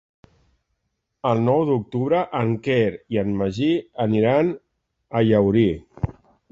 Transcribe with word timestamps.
El 1.31 1.43
nou 1.49 1.61
d'octubre 1.69 2.23
en 2.41 2.55
Quer 2.69 2.89
i 3.17 3.21
en 3.25 3.37
Magí 3.43 3.71
aniran 4.09 4.53
a 5.21 5.27
Llaurí. 5.31 5.71